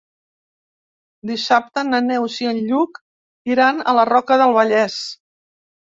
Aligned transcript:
Dissabte 1.31 1.83
na 1.91 1.99
Neus 2.07 2.39
i 2.45 2.49
en 2.53 2.63
Lluc 2.71 2.99
iran 3.55 3.85
a 3.93 3.97
la 3.99 4.07
Roca 4.11 4.39
del 4.45 4.57
Vallès. 4.61 5.01